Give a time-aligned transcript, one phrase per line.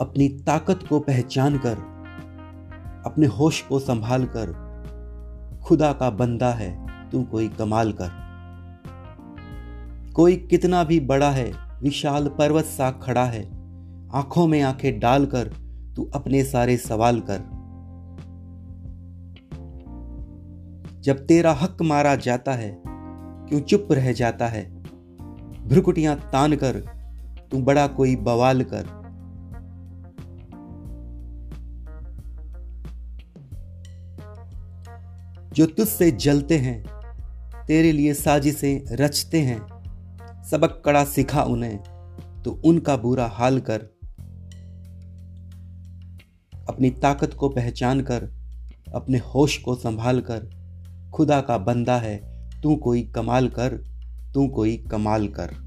[0.00, 1.76] अपनी ताकत को पहचान कर
[3.06, 4.66] अपने होश को संभाल कर
[5.64, 8.10] खुदा का बंदा है, तू कोई कमाल कर।
[10.16, 13.42] कोई कितना भी बड़ा है, विशाल पर्वत सा खड़ा है,
[14.14, 15.52] आँखों में आँखें डालकर
[15.96, 17.38] तू अपने सारे सवाल कर।
[21.00, 22.82] जब तेरा हक मारा जाता है,
[23.48, 24.82] क्यों चुप रह जाता है?
[25.68, 26.72] भ्रुकुटियाँ तान कर
[27.50, 29.05] तू बड़ा कोई बवाल कर।
[35.56, 36.84] जो तुझसे जलते हैं,
[37.66, 39.66] तेरे लिए साजिशें रचते हैं।
[40.50, 41.76] सबक कड़ा सिखा उन्हें
[42.44, 43.80] तो उनका बुरा हाल कर।
[46.68, 48.24] अपनी ताकत को पहचान कर,
[48.94, 50.50] अपने होश को संभाल कर।
[51.14, 53.76] खुदा का बंदा है, तू कोई कमाल कर,
[54.34, 55.65] तू कोई कमाल कर।